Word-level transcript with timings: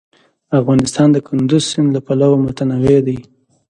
افغانستان 0.59 1.07
د 1.11 1.17
کندز 1.27 1.63
سیند 1.71 1.89
له 1.95 2.01
پلوه 2.05 2.37
متنوع 2.45 2.99
دی. 3.07 3.17